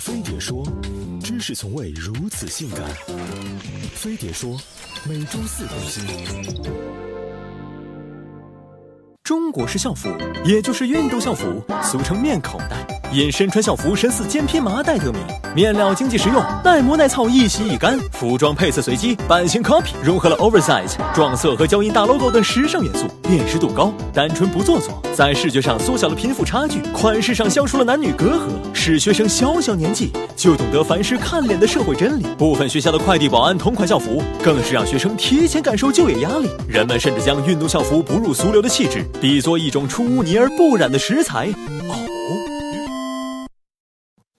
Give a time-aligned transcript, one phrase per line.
[0.00, 0.66] 飞碟说，
[1.22, 2.88] 知识从未如此性感。
[3.94, 4.58] 飞碟说，
[5.06, 6.02] 每周四更新。
[9.22, 10.08] 中国式校服，
[10.42, 15.20] 也就是运动校服，俗称面口袋，因身穿校服神似肩披麻袋得名。
[15.54, 17.98] 面料经济实用，耐磨耐操，易洗易干。
[18.12, 32.22] 服装配色随机，版型 copy，融合了 oversize、撞色和胶印大 logo 等时尚元素，辨识度高，单纯不做作，在视觉上缩小了贫富差距，款式上消除了男女隔阂，使学生小小年纪就懂得凡事看脸的社会真理。
[32.38, 36.48] 部分学校的快递保安同款校服，更是让学生提前感受就业压力。
[36.68, 41.48] 人们甚至将运动校服不入俗流的气质，比作一种出污泥而不染的食材。
[41.88, 42.09] 哦。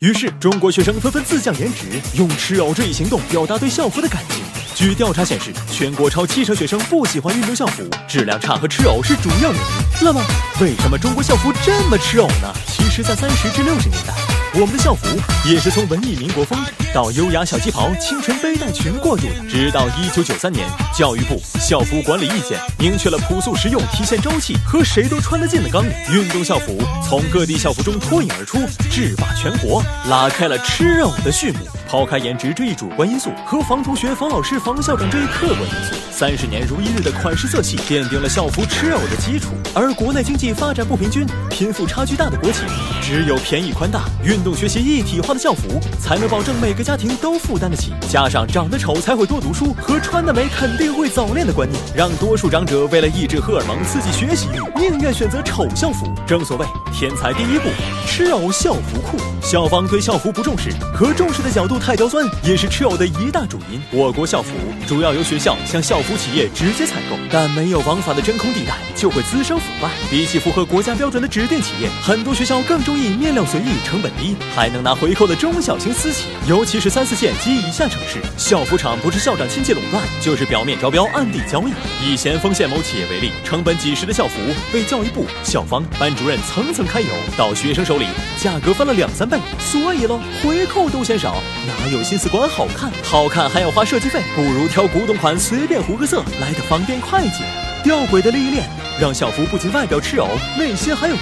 [0.00, 4.42] 于是，中国学生纷纷自降颜值，用吃藕这一行动表达对校服的感情。
[4.74, 9.66] 据调查显示，全国超七成学生不喜欢运动校服，质量差和吃藕是主要原因。
[10.00, 10.22] 那么，
[10.62, 12.50] 为什么中国校服这么吃藕呢？
[12.66, 14.14] 其实，在三十至六十年代，
[14.52, 15.06] 我们的校服
[15.48, 16.58] 也是从文艺民国风
[16.92, 19.48] 到优雅小旗袍、清纯背带裙过渡的。
[19.48, 26.76] 直到一九九三年，教育部校服管理意见明确了朴素实用、体现朝气和谁都穿得进的纲领，运动校服
[27.08, 28.58] 从各地校服中脱颖而出，
[28.90, 31.58] 制霸全国，拉开了吃肉的序幕。
[31.88, 39.52] 抛开颜值这一主观因素和防同学、防老师、防校长这一客观因素，三十年如一日的款式色系奠定了校服吃藕的基础。
[39.74, 42.66] 而国内经济发展不平均、贫富差距大的国情，
[43.00, 47.94] 只有便宜宽大、运动学习一体化的校服，才能保证每个家庭都负担得起。
[48.06, 56.06] 加上长得丑才会多读书和穿得美肯定会早恋的观念，让多数长者为了抑制荷尔蒙、刺激学习欲，宁愿选择丑校服。
[56.26, 57.70] 正所谓天才第一步，
[58.06, 59.16] 吃藕校服裤。
[59.40, 63.80] 校方对校服不重视，和重视的角度太刁钻，也是吃藕的一大主因。
[63.90, 64.50] 我国校服
[64.86, 69.90] 主要由学校向校服企业直接采购，但没有王法的真空地带，就会滋生腐败。
[70.10, 76.26] 比起符合国家标准的指定企业，很多学校更中意面料随意、成本低，还能拿回扣的中小型私企。
[76.46, 81.72] 尤其是三四线及以下城市，校服厂不是校长亲戚垄断，就是表面招标、暗地交易。
[82.04, 84.38] 以咸丰县某企业为例，成本几十的校服
[84.72, 88.06] 被教育部、校方、班主任层层揩油，到学生手里
[88.38, 89.38] 价格翻了两三倍。
[89.58, 92.90] 所以喽，回扣都嫌少，哪有心思管好看？
[93.04, 97.44] 好看还要花设计费，不如挑古董款，随便糊个色来的方便快捷。
[97.82, 98.68] 吊诡的利益链
[99.00, 100.28] 让校服不仅外表赤藕，
[100.58, 101.20] 内心还有毒。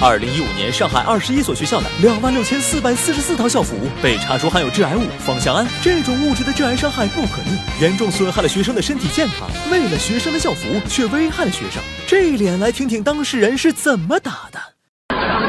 [0.00, 9.50] 二零一五年，上海二十一所学校的两万六千四百四十四套校服被查出含有致癌物芳香胺，这种物质的致癌伤害不可逆，严重损害了学生的身体健康。
[9.70, 14.58] 为了学生的校服，却危害了学生，这脸来听听当事人是怎么打的。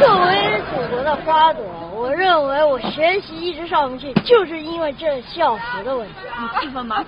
[0.01, 1.63] 作为祖国的花朵，
[1.99, 6.13] 我认为我学习一直上不去，就是因为这校服的问题。
[6.39, 7.03] 你气愤吗？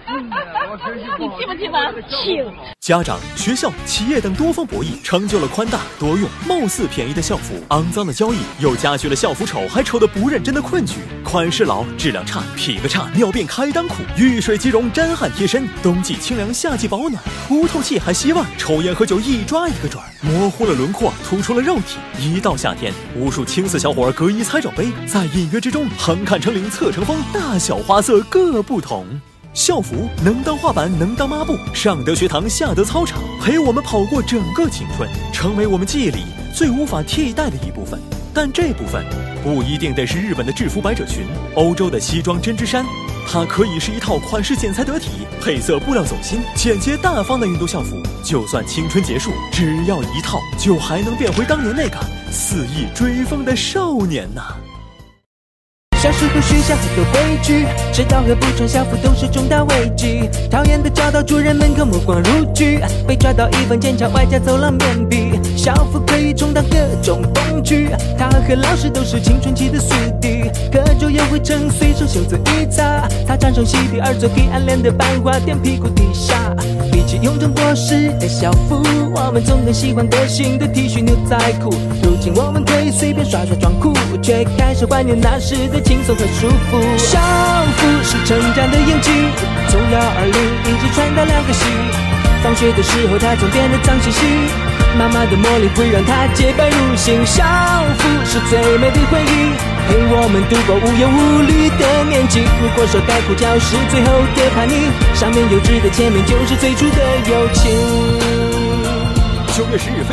[1.18, 2.04] 你气不气愤？
[2.10, 2.54] 气愤！
[2.82, 7.56] 家长、学校、企业等多方博弈，成就了宽大、多用、貌似便宜的校服。
[7.70, 10.98] 肮脏的交易又加剧了校服丑还丑的不认真的困局。
[11.24, 18.46] 款式老，质量差，匹个差，尿变开裆苦，遇水即溶，沾汗贴身，冬季清凉，夏季保暖，不透气还吸味儿。
[18.58, 21.98] 抽烟喝酒一抓一个准儿，模糊了轮廓，突出了肉体。
[22.20, 29.06] 一到夏天，无数青涩小伙儿隔衣猜罩杯，在隐约之中横看成岭侧成峰，大小花色各不同。
[29.54, 36.24] 校服能当画板，能当抹布，上得学堂，下得操场，陪我们跑过整个青春，成为我们记忆里
[36.56, 38.00] 最无法替代的一部分。
[38.34, 39.04] 但这部分
[39.44, 41.26] 不一定得是日本的制服百褶裙，
[41.56, 42.86] 欧洲的西装针织衫，
[43.28, 45.10] 它可以是一套款式剪裁得体、
[45.42, 48.02] 配色布料走心、简洁大方的运动校服。
[48.24, 51.98] 就算青春结束，只要一套，就还能变回当年那个
[52.32, 54.56] 肆意追风的少年呐。
[56.02, 57.64] 小时候学校很多规矩，
[57.94, 60.28] 迟到和不穿校服都是重大违纪。
[60.50, 65.40] 讨厌的教导主任门口目光如炬，被抓到一分检查外加走廊面壁。
[65.56, 70.21] 校服可以充当各种工具，他和老师都是青春期的宿敌。
[71.12, 76.56] 也会趁随手袖子一擦，擦掌声洗地而做给暗恋的班花垫屁股底下。
[76.92, 78.82] 比起臃肿过时的校服，
[79.14, 81.70] 我们总更喜欢个性的 T 恤牛仔裤。
[82.02, 85.80] 如今我们可以随便耍耍装酷，却开始怀念那时的。
[85.92, 87.20] 轻松和舒服，校
[87.76, 89.12] 服是成长的印记，
[89.68, 91.66] 从幺二零一直穿到两个系。
[92.42, 94.24] 放学的时候，它总变得脏兮兮，
[94.98, 97.26] 妈妈的魔力会让她洁白如新。
[97.26, 97.44] 校
[97.98, 99.54] 服是最美的回忆，
[99.88, 102.42] 陪我们度过无忧无虑的年纪。
[102.62, 107.00] 如果说该哭教是最后的叛逆，上面幼稚的签名就是最初的
[107.30, 107.72] 友情。
[109.54, 110.04] 九月十日，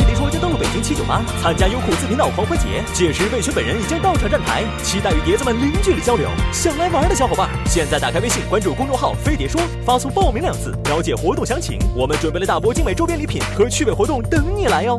[0.81, 2.83] 七九八，参加优酷自频道狂欢节。
[2.93, 6.29] 届时，魏轩本人已经到场站台，期待与碟子们零距离交流。
[6.51, 11.79] 想来玩的小伙伴，现在打开微信，关注公众号“飞碟说”，发送“报名”两字，了解活动详情。
[11.95, 14.97] 我们准备了大波精美周边礼品和趣味活动等你来哟。